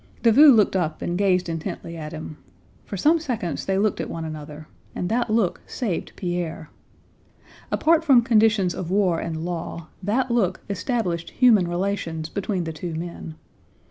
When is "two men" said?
12.73-13.35